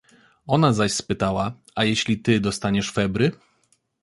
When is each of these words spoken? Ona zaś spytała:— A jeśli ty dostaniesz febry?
Ona 0.47 0.73
zaś 0.73 0.91
spytała:— 0.93 1.51
A 1.75 1.83
jeśli 1.83 2.19
ty 2.19 2.39
dostaniesz 2.39 2.91
febry? 2.91 3.31